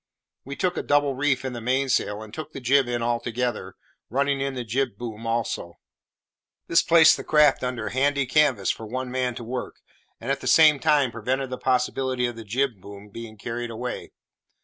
We 0.43 0.55
took 0.55 0.77
a 0.77 0.81
double 0.81 1.13
reef 1.13 1.45
in 1.45 1.53
the 1.53 1.61
mainsail, 1.61 2.23
and 2.23 2.33
took 2.33 2.53
the 2.53 2.59
jib 2.59 2.87
in 2.87 3.03
altogether, 3.03 3.75
running 4.09 4.41
in 4.41 4.55
the 4.55 4.63
jib 4.63 4.97
boom 4.97 5.27
also. 5.27 5.77
This 6.65 6.81
placed 6.81 7.17
the 7.17 7.23
craft 7.23 7.63
under 7.63 7.89
handy 7.89 8.25
canvas 8.25 8.71
for 8.71 8.87
one 8.87 9.11
man 9.11 9.35
to 9.35 9.43
work, 9.43 9.75
and, 10.19 10.31
at 10.31 10.41
the 10.41 10.47
same 10.47 10.79
time, 10.79 11.11
prevented 11.11 11.51
the 11.51 11.59
possibility 11.59 12.25
of 12.25 12.35
the 12.35 12.43
jib 12.43 12.81
boom 12.81 13.09
being 13.09 13.37
carried 13.37 13.69
away. 13.69 14.11